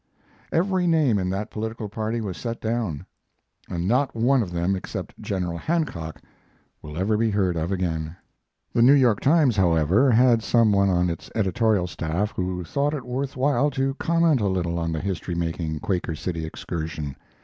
Every 0.51 0.87
name 0.87 1.19
in 1.19 1.29
that 1.29 1.51
political 1.51 1.87
party 1.87 2.21
was 2.21 2.35
set 2.35 2.59
dawn, 2.59 3.05
and 3.69 3.87
not 3.87 4.15
one 4.15 4.41
of 4.41 4.49
them 4.51 4.75
except 4.75 5.13
General 5.21 5.59
Hancock 5.59 6.23
will 6.81 6.97
ever 6.97 7.17
be 7.17 7.29
heard 7.29 7.55
of 7.55 7.71
again. 7.71 8.15
The 8.73 8.81
New 8.81 8.95
York 8.95 9.19
Times, 9.19 9.55
however, 9.57 10.09
had 10.09 10.41
some 10.41 10.71
one 10.71 10.89
on 10.89 11.11
its 11.11 11.29
editorial 11.35 11.85
staff 11.85 12.31
who 12.35 12.63
thought 12.63 12.95
it 12.95 13.05
worth 13.05 13.37
while 13.37 13.69
to 13.69 13.93
comment 13.93 14.41
a 14.41 14.47
little 14.47 14.79
on 14.79 14.91
the 14.91 14.99
history 15.01 15.35
making 15.35 15.81
Quaker 15.81 16.15
City 16.15 16.45
excursion. 16.47 17.15